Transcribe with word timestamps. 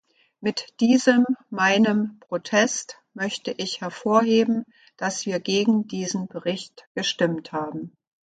Mit 0.39 0.79
diesem 0.79 1.27
meinem 1.51 2.17
Protest 2.21 2.97
möchte 3.13 3.51
ich 3.55 3.81
hervorheben, 3.81 4.65
dass 4.97 5.27
wir 5.27 5.39
gegen 5.39 5.87
diesen 5.87 6.27
Bericht 6.27 6.87
gestimmt 6.95 7.51
haben. 7.51 7.95